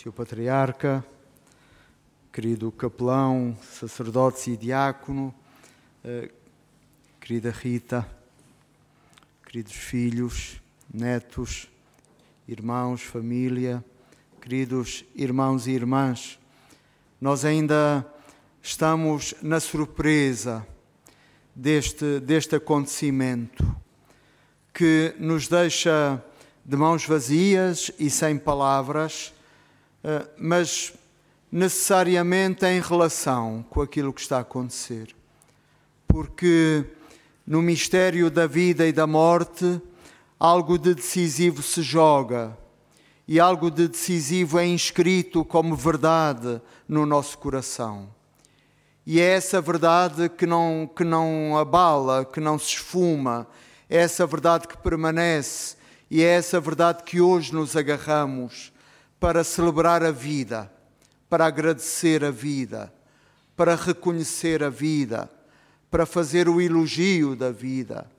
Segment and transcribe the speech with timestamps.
[0.00, 1.04] Tio Patriarca,
[2.32, 5.34] querido capelão, sacerdote e diácono,
[6.02, 6.30] eh,
[7.20, 8.08] querida Rita,
[9.44, 10.58] queridos filhos,
[10.90, 11.68] netos,
[12.48, 13.84] irmãos, família,
[14.40, 16.38] queridos irmãos e irmãs,
[17.20, 18.10] nós ainda
[18.62, 20.66] estamos na surpresa
[21.54, 23.76] deste, deste acontecimento
[24.72, 26.24] que nos deixa
[26.64, 29.34] de mãos vazias e sem palavras,
[30.38, 30.92] mas
[31.50, 35.14] necessariamente em relação com aquilo que está a acontecer.
[36.06, 36.84] Porque
[37.46, 39.80] no mistério da vida e da morte,
[40.38, 42.56] algo de decisivo se joga
[43.26, 48.08] e algo de decisivo é inscrito como verdade no nosso coração.
[49.06, 53.46] E é essa verdade que não, que não abala, que não se esfuma,
[53.88, 55.76] é essa verdade que permanece
[56.10, 58.72] e é essa verdade que hoje nos agarramos
[59.20, 60.72] para celebrar a vida,
[61.28, 62.90] para agradecer a vida,
[63.54, 65.30] para reconhecer a vida,
[65.90, 68.10] para fazer o elogio da vida.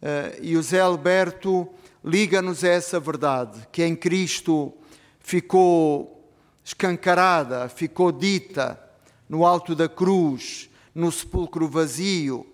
[0.00, 1.68] Uh, e o Zé Alberto
[2.04, 4.72] liga-nos a essa verdade, que em Cristo
[5.18, 6.32] ficou
[6.64, 8.80] escancarada, ficou dita
[9.28, 12.46] no alto da cruz, no sepulcro vazio,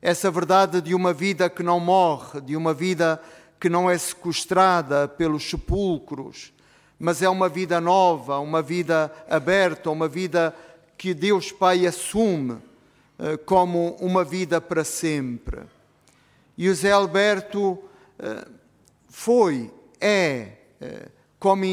[0.00, 3.20] essa verdade de uma vida que não morre, de uma vida
[3.60, 6.52] que não é sequestrada pelos sepulcros,
[6.98, 10.54] mas é uma vida nova, uma vida aberta, uma vida
[10.96, 12.58] que Deus Pai assume
[13.18, 15.62] eh, como uma vida para sempre.
[16.56, 17.78] E o Zé Alberto
[18.18, 18.46] eh,
[19.08, 21.64] foi, é, eh, como,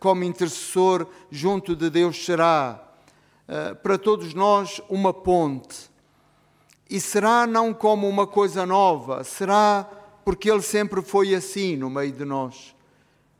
[0.00, 2.82] como intercessor junto de Deus, será
[3.80, 5.88] para todos nós uma ponte
[6.90, 9.88] e será não como uma coisa nova, será
[10.24, 12.74] porque ele sempre foi assim no meio de nós.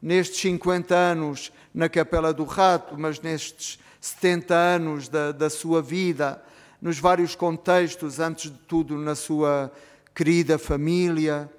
[0.07, 6.41] Nestes 50 anos na Capela do Rato, mas nestes 70 anos da, da sua vida,
[6.81, 9.69] nos vários contextos, antes de tudo na sua
[10.15, 11.51] querida família,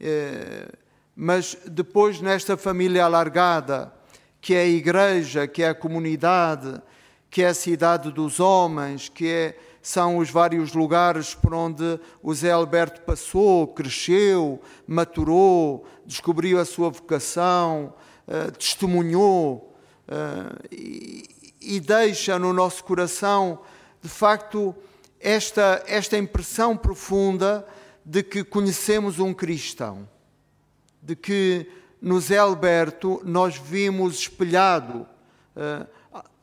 [0.00, 0.68] eh,
[1.16, 3.92] mas depois nesta família alargada,
[4.40, 6.80] que é a igreja, que é a comunidade,
[7.28, 12.34] que é a cidade dos homens, que é são os vários lugares por onde o
[12.34, 17.94] Zé Alberto passou, cresceu, maturou, descobriu a sua vocação,
[18.26, 23.60] uh, testemunhou uh, e, deixa no nosso coração,
[24.02, 24.74] de facto,
[25.20, 27.64] esta, esta impressão profunda
[28.04, 30.08] de que conhecemos um cristão,
[31.00, 31.70] de que
[32.02, 35.06] no Zé Alberto nós vimos espelhado
[35.54, 35.86] uh,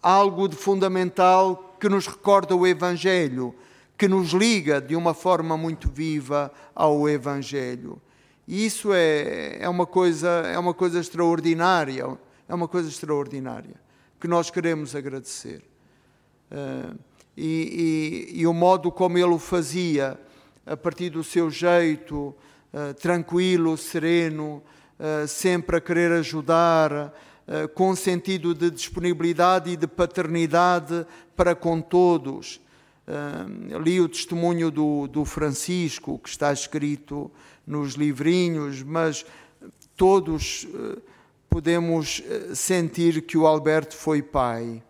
[0.01, 3.53] algo de fundamental que nos recorda o Evangelho,
[3.97, 8.01] que nos liga de uma forma muito viva ao Evangelho.
[8.47, 12.17] E isso é, é, uma coisa, é uma coisa extraordinária,
[12.47, 13.75] é uma coisa extraordinária,
[14.17, 15.61] que nós queremos agradecer.
[16.49, 16.97] Uh,
[17.35, 20.17] e, e, e, o modo como ele o fazia,
[20.65, 22.33] a partir do seu jeito,
[22.73, 24.63] uh, tranquilo, sereno,
[24.97, 27.13] uh, sempre a querer ajudar,
[27.73, 31.05] com sentido de disponibilidade e de paternidade
[31.35, 32.61] para com todos.
[33.05, 37.29] Uh, li o testemunho do, do, Francisco, que está escrito
[37.67, 39.25] nos livrinhos, mas
[39.97, 41.01] todos uh,
[41.49, 42.23] podemos
[42.55, 44.81] sentir que o Alberto foi pai.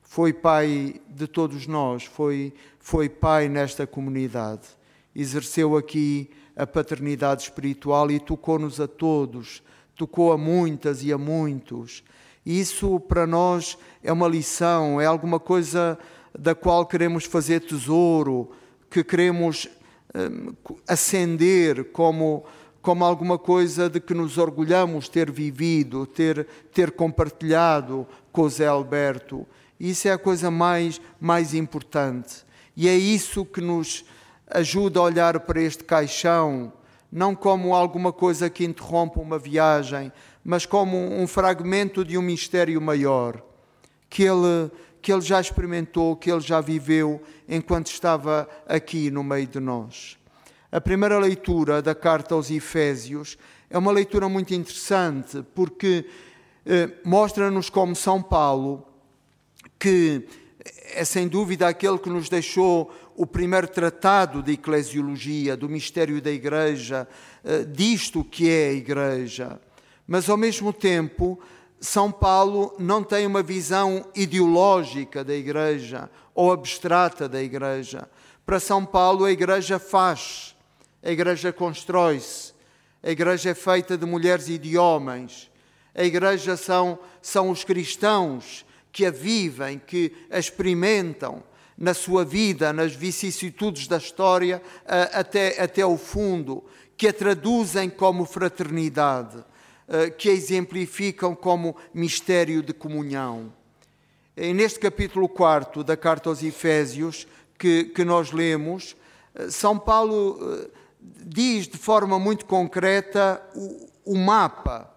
[0.00, 4.68] Foi pai de todos nós, foi, foi pai nesta comunidade.
[5.14, 9.60] Exerceu aqui a paternidade espiritual e tocou-nos a todos
[9.96, 12.02] tocou a muitas e a muitos.
[12.44, 15.98] Isso para nós é uma lição, é alguma coisa
[16.38, 18.50] da qual queremos fazer tesouro,
[18.90, 19.68] que queremos
[20.14, 20.52] um,
[20.86, 22.44] acender como,
[22.82, 28.66] como alguma coisa de que nos orgulhamos ter vivido, ter, ter compartilhado com o Zé
[28.66, 29.46] Alberto.
[29.78, 32.44] Isso é a coisa mais, mais importante.
[32.76, 34.04] E é isso que nos
[34.48, 36.72] ajuda a olhar para este caixão
[37.14, 40.12] não como alguma coisa que interrompa uma viagem,
[40.44, 43.40] mas como um fragmento de um mistério maior
[44.10, 44.68] que ele,
[45.00, 50.18] que ele já experimentou, que ele já viveu enquanto estava aqui no meio de nós.
[50.72, 53.38] A primeira leitura da carta aos Efésios
[53.70, 56.06] é uma leitura muito interessante porque
[56.66, 58.84] eh, mostra-nos como São Paulo,
[59.78, 60.26] que
[60.94, 66.30] é sem dúvida aquele que nos deixou o primeiro tratado de eclesiologia, do mistério da
[66.30, 67.06] Igreja,
[67.44, 69.60] eh, disto que é a Igreja.
[70.06, 71.38] Mas, ao mesmo tempo,
[71.80, 78.08] São Paulo não tem uma visão ideológica da Igreja ou abstrata da Igreja.
[78.44, 80.56] Para São Paulo, a Igreja faz,
[81.02, 82.52] a Igreja constrói-se,
[83.02, 85.50] a Igreja é feita de mulheres e de homens,
[85.96, 91.42] A igreja são, são os cristãos que a vivem, que a experimentam
[91.76, 94.62] na sua vida, nas vicissitudes da história,
[95.12, 96.62] até, até o fundo,
[96.96, 99.44] que a traduzem como fraternidade,
[100.16, 103.52] que a exemplificam como mistério de comunhão.
[104.36, 107.26] E neste capítulo 4 da carta aos Efésios,
[107.58, 108.94] que, que nós lemos,
[109.50, 110.68] São Paulo
[111.00, 114.88] diz de forma muito concreta o, o mapa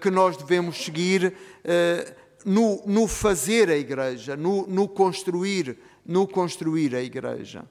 [0.00, 1.34] que nós devemos seguir
[2.46, 5.76] no, no, fazer a igreja, no, no, construir,
[6.06, 7.64] no construir a igreja.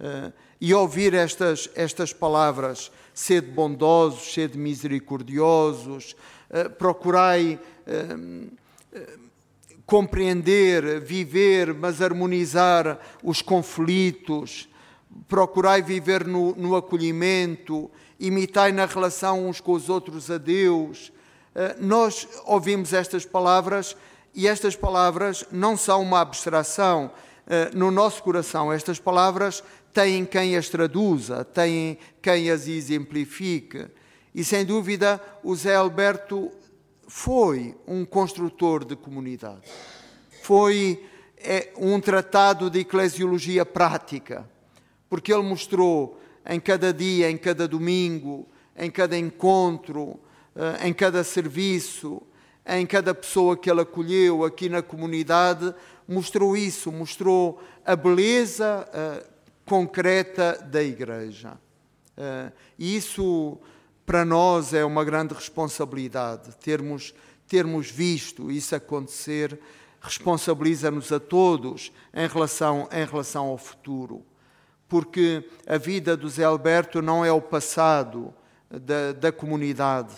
[0.00, 6.16] Uh, e ouvir estas, estas palavras, sede bondosos, sede misericordiosos,
[6.78, 7.60] procurai
[9.86, 14.68] compreender, viver, mas harmonizar os conflitos,
[15.28, 21.12] procurai viver no, no acolhimento, imitai na relação uns com os outros a Deus.
[21.56, 23.96] Eh, nós ouvimos estas palavras
[24.34, 27.10] e estas palavras não são uma abstração
[27.46, 28.70] eh, no nosso coração.
[28.70, 33.86] Estas palavras têm quem as traduza, têm quem as exemplifique.
[34.34, 36.50] E sem dúvida, o Zé Alberto
[37.08, 39.62] foi um construtor de comunidade.
[40.42, 41.02] Foi
[41.38, 44.46] é, um tratado de eclesiologia prática
[45.08, 50.25] porque Ele mostrou em cada dia, em cada domingo, em cada encontro, eh,
[50.82, 52.22] em cada serviço,
[52.66, 55.74] em cada pessoa que Ele acolheu aqui na comunidade,
[56.08, 59.26] mostrou isso, mostrou a beleza uh,
[59.64, 61.58] concreta da Igreja.
[62.16, 63.58] Uh, e isso,
[64.04, 67.14] para nós, é uma grande responsabilidade, termos,
[67.46, 69.58] termos visto isso acontecer,
[70.00, 74.24] responsabiliza-nos a todos em relação, em relação ao futuro
[74.88, 78.32] porque a vida do Zé Alberto não é o passado
[78.70, 80.14] da, da comunidade.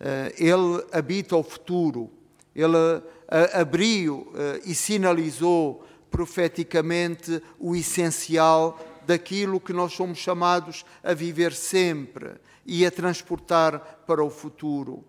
[0.00, 2.10] Eh, ele habita o futuro.
[2.54, 11.14] Ele eh, abriu eh, e sinalizou profeticamente o essencial daquilo que nós somos chamados a
[11.14, 12.32] viver sempre
[12.64, 15.04] e a transportar para o futuro.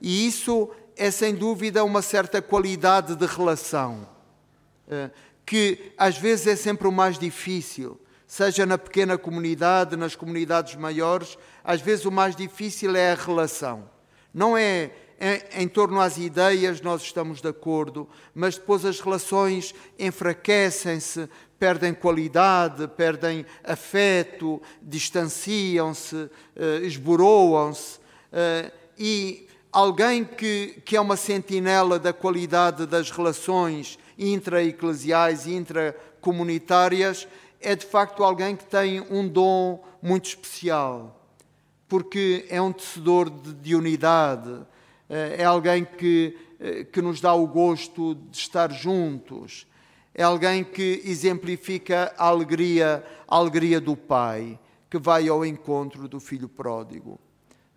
[0.00, 4.08] E isso é sem dúvida uma certa qualidade de relação,
[5.44, 11.38] que às vezes é sempre o mais difícil seja na pequena comunidade, nas comunidades maiores,
[11.62, 13.88] às vezes o mais difícil é a relação.
[14.34, 19.74] Não é em, em, torno às ideias nós estamos de acordo, mas depois as relações
[19.98, 21.28] enfraquecem-se,
[21.58, 27.98] perdem qualidade, perdem afeto, distanciam-se, eh, esboroam-se.
[28.30, 37.26] Eh, e alguém que, que é uma sentinela da qualidade das relações intra-eclesiais e intracomunitárias
[37.60, 41.20] é de facto alguém que tem um dom muito especial,
[41.88, 44.60] porque é um tecedor de, de unidade,
[45.08, 49.66] eh, é alguém que, eh, que nos dá o gosto de estar juntos,
[50.14, 56.18] é alguém que exemplifica a alegria, a alegria do Pai, que vai ao encontro do
[56.18, 57.20] filho pródigo.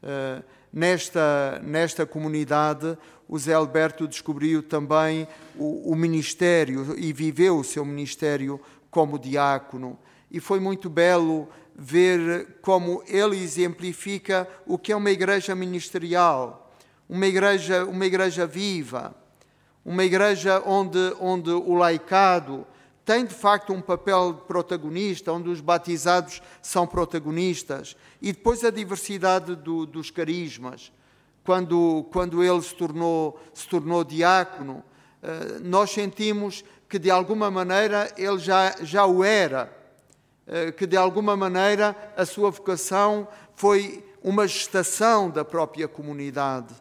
[0.01, 0.41] Eh,
[0.71, 2.97] nesta, nesta comunidade,
[3.27, 8.59] o Zé Alberto descobriu também o, o ministério e viveu o seu ministério
[8.89, 9.97] como diácono.
[10.31, 16.71] E foi muito belo ver como ele exemplifica o que é uma igreja ministerial,
[17.07, 19.15] uma igreja, uma igreja viva,
[19.85, 22.67] uma igreja onde, onde o laicado
[23.09, 29.55] tem de facto um papel protagonista, onde os batizados são protagonistas, e depois a diversidade
[29.55, 30.91] do, dos carismas.
[31.43, 34.83] Quando, quando ele se tornou, se tornou diácono,
[35.23, 39.71] eh, nós sentimos que de alguma maneira ele já, já o era,
[40.47, 46.73] eh, que de alguma maneira a sua vocação foi uma gestação da própria comunidade.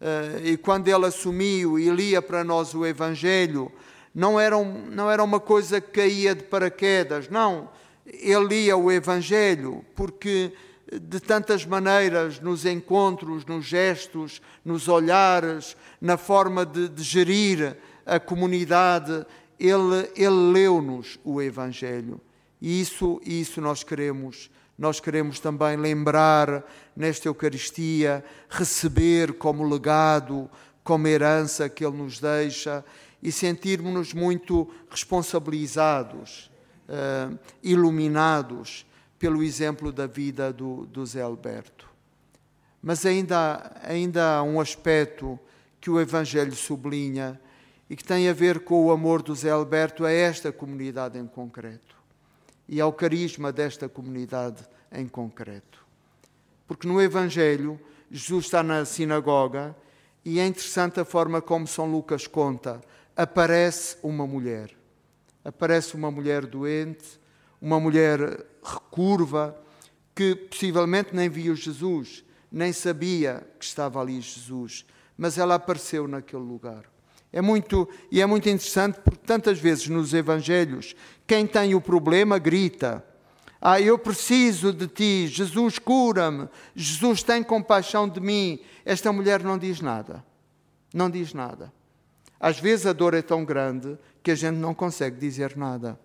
[0.00, 3.70] Eh, e quando ele assumiu e lia para nós o Evangelho,
[4.12, 7.70] não era, um, não era uma coisa que caía de paraquedas, não.
[8.04, 10.52] Ele lia o Evangelho porque
[11.00, 18.18] de tantas maneiras, nos encontros, nos gestos, nos olhares, na forma de, de gerir a
[18.20, 19.24] comunidade,
[19.62, 22.20] ele, ele leu-nos o Evangelho.
[22.60, 24.50] E isso, isso nós queremos.
[24.76, 26.64] Nós queremos também lembrar
[26.96, 30.50] nesta Eucaristia, receber como legado,
[30.82, 32.84] como herança que Ele nos deixa
[33.22, 36.50] e sentirmos-nos muito responsabilizados,
[36.88, 38.84] uh, iluminados
[39.18, 41.88] pelo exemplo da vida do, do Zé Alberto.
[42.82, 45.38] Mas ainda, ainda há um aspecto
[45.80, 47.40] que o Evangelho sublinha
[47.92, 51.26] e que tem a ver com o amor do Zé Alberto a esta comunidade em
[51.26, 51.94] concreto
[52.66, 55.84] e ao carisma desta comunidade em concreto.
[56.66, 57.78] Porque no Evangelho,
[58.10, 59.76] Jesus está na sinagoga
[60.24, 62.80] E é interessante a forma como São Lucas conta.
[63.14, 64.74] Aparece uma mulher.
[65.44, 67.20] Aparece uma mulher doente,
[67.60, 69.54] uma mulher recurva,
[70.14, 76.42] que possivelmente nem viu Jesus, nem sabia que estava ali Jesus, mas ela apareceu naquele
[76.42, 76.90] lugar.
[77.32, 80.94] É muito, e é muito interessante porque tantas vezes nos Evangelhos,
[81.26, 83.02] quem tem o problema grita:
[83.58, 88.60] Ah, eu preciso de ti, Jesus cura-me, Jesus tem compaixão de mim.
[88.84, 90.22] Esta mulher não diz nada.
[90.92, 91.72] Não diz nada.
[92.38, 95.98] Às vezes a dor é tão grande que a gente não consegue dizer nada.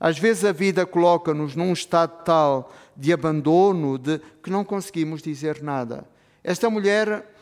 [0.00, 5.62] Às vezes a vida coloca-nos num estado tal de abandono de que não conseguimos dizer
[5.62, 6.04] nada.
[6.42, 7.34] Esta mulher,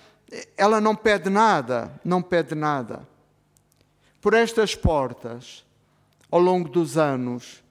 [0.56, 3.13] ela não pede nada, não pede nada
[4.24, 5.66] por estas portas,
[6.30, 7.62] ao longo dos anos,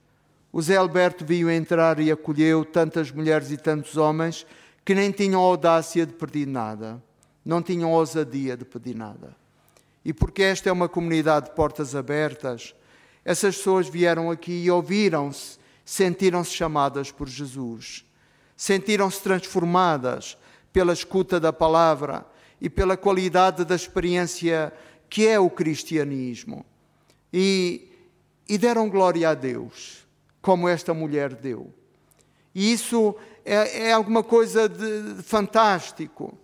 [0.52, 4.46] o Zé Alberto viu entrar e acolheu tantas mulheres e tantos homens
[4.86, 7.02] que nem tinham audácia de pedir nada,
[7.44, 9.36] não tinham ousadia de pedir nada.
[10.06, 12.76] E porque esta é uma comunidade de portas abertas,
[13.26, 18.06] essas pessoas vieram aqui e ouviram-se, sentiram-se chamadas por Jesus,
[18.56, 20.38] sentiram-se transformadas
[20.72, 22.24] pela escuta da palavra
[22.62, 24.72] e pela qualidade da experiência
[25.14, 26.66] que é o cristianismo.
[27.32, 27.88] E,
[28.50, 30.08] e deram glória a Deus,
[30.42, 31.72] como esta mulher deu.
[32.56, 33.16] E isso
[33.46, 36.36] é, é alguma coisa de, de fantástico.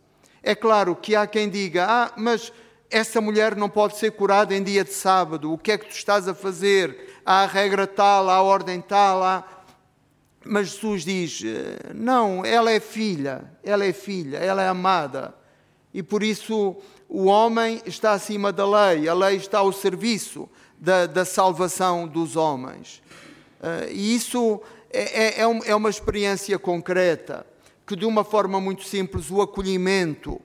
[0.43, 2.53] É claro que há quem diga, ah, mas
[2.91, 5.95] essa mulher não pode ser curada em dia de sábado, o que é que tu
[5.95, 7.19] estás a fazer?
[7.25, 9.47] Há a regra tal, há a ordem tal, há...
[10.45, 11.41] Mas Jesus diz:
[11.95, 15.33] não, ela é filha, ela é filha, ela é amada.
[15.91, 16.77] E por isso
[17.09, 20.47] o homem está acima da lei, a lei está ao serviço
[20.77, 23.01] da, da salvação dos homens.
[23.59, 24.61] Uh, e isso
[24.91, 27.45] é, é, é, é, uma experiência concreta,
[27.85, 30.41] que de uma forma muito simples, o acolhimento, uh,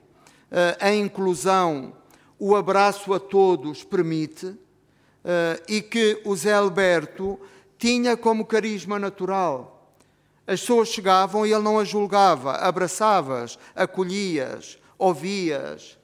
[0.79, 1.93] a inclusão,
[2.39, 4.57] o abraço a todos permite, uh,
[5.69, 7.39] e que o Zé Alberto
[7.77, 9.93] tinha como carisma natural.
[10.47, 15.97] As pessoas chegavam e ele não as julgava, abraçavas, acolhias, ouvias.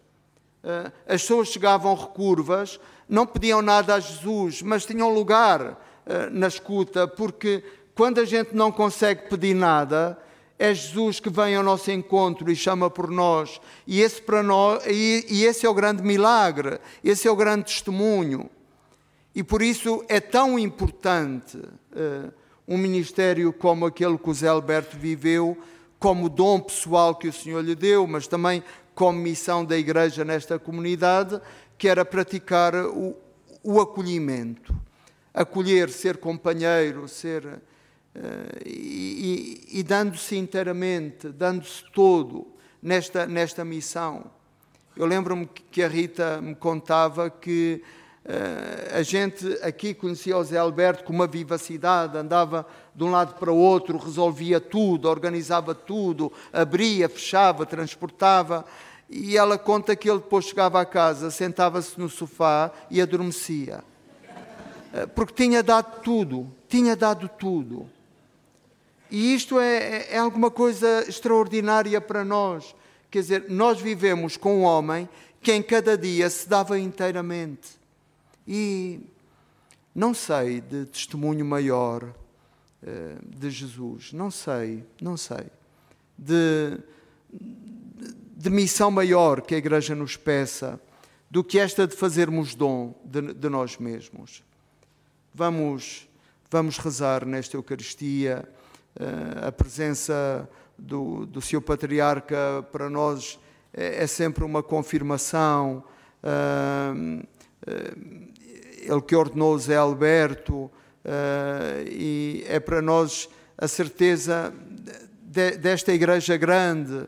[0.63, 6.47] Eh, as pessoas chegavam recurvas, não pediam nada a Jesus, mas tinham lugar eh, na
[6.47, 7.63] escuta, porque
[7.95, 10.17] quando a gente não consegue pedir nada,
[10.61, 13.59] é Jesus que vem ao nosso encontro e chama por nós.
[13.87, 17.65] E esse, para nós, e, e esse é o grande milagre, esse é o grande
[17.65, 18.47] testemunho.
[19.33, 22.31] E por isso é tão importante uh,
[22.67, 25.57] um ministério como aquele que o Zé Alberto viveu,
[25.97, 28.63] como dom pessoal que o Senhor lhe deu, mas também
[29.01, 31.41] como missão da Igreja nesta comunidade,
[31.75, 33.17] que era praticar o,
[33.63, 34.75] o acolhimento.
[35.33, 37.43] Acolher, ser companheiro, ser.
[37.47, 37.59] Uh,
[38.63, 42.45] e, e, dando-se inteiramente, dando-se todo
[42.79, 44.25] nesta, nesta missão.
[44.95, 47.81] Eu lembro-me que a Rita me contava que
[48.23, 53.33] uh, a gente aqui conhecia o Zé Alberto com uma vivacidade, andava de um lado
[53.39, 58.63] para o outro, resolvia tudo, organizava tudo, abria, fechava, transportava.
[59.13, 63.83] E ela conta que ele depois chegava à casa, sentava-se no sofá e adormecia.
[64.93, 67.89] Eh, porque tinha dado tudo, tinha dado tudo.
[69.11, 72.73] E isto é, é, é alguma coisa extraordinária para nós.
[73.09, 75.09] Quer dizer, nós vivemos com um homem
[75.41, 77.71] que em cada dia se dava inteiramente.
[78.47, 79.01] E
[79.93, 82.09] não sei de testemunho maior uh,
[83.25, 85.47] de Jesus, não sei, não sei.
[86.17, 86.77] De,
[88.41, 90.81] de missão maior que a Igreja nos peça
[91.29, 94.43] do que esta de fazermos dom de, de nós mesmos.
[95.31, 96.09] Vamos,
[96.49, 98.43] vamos rezar nesta Eucaristia.
[98.99, 103.39] Uh, a presença do, do seu patriarca para nós
[103.71, 105.83] é, é sempre uma confirmação.
[106.23, 107.23] Uh,
[107.67, 108.31] uh,
[108.81, 110.69] ele que ordenou Zé Alberto,
[111.87, 114.51] e é para nós a certeza
[115.21, 117.07] de, desta igreja grande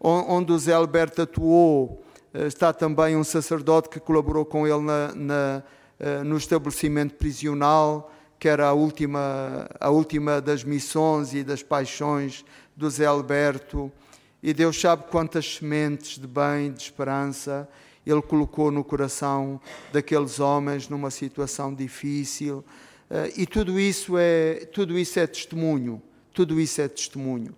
[0.00, 5.14] onde o Zé Alberto atuou, eh, está também um sacerdote que colaborou com ele na,
[5.14, 5.62] na,
[5.98, 12.44] eh, no estabelecimento prisional, que era a última, a última das missões e das paixões
[12.76, 13.90] do Zé Alberto.
[14.40, 17.68] E Deus sabe quantas sementes de bem, de esperança,
[18.06, 19.60] Ele colocou no coração
[19.92, 22.64] daqueles homens numa situação difícil.
[23.10, 26.00] Eh, e tudo isso é, tudo isso é testemunho.
[26.32, 27.54] Tudo isso é testemunho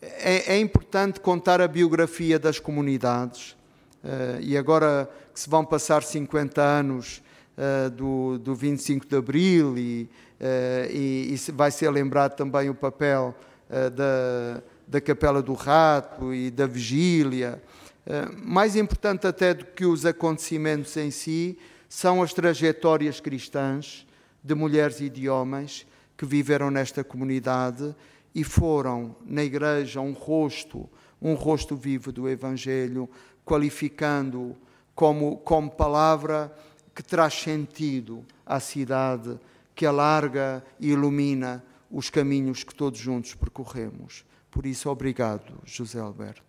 [0.00, 3.56] é, é, importante contar a biografia das comunidades.
[4.04, 7.22] Uh, e agora que se vão passar 50 anos
[7.56, 10.08] uh, do, do 25 de Abril e,
[10.40, 13.34] uh, e, e vai ser lembrado também o papel
[13.68, 17.60] da, da Capela do Rato e da Vigília.
[18.44, 24.06] Mais importante até do que os acontecimentos em si, são as trajetórias cristãs
[24.40, 25.84] de mulheres e de homens
[26.16, 27.92] que viveram nesta comunidade
[28.36, 30.86] e foram na igreja um rosto,
[31.22, 33.08] um rosto vivo do Evangelho,
[33.46, 34.54] qualificando
[34.94, 36.54] como, como palavra
[36.94, 39.40] que traz sentido à cidade,
[39.74, 44.22] que alarga e ilumina os caminhos que todos juntos percorremos.
[44.50, 46.45] Por isso, obrigado, José Alberto.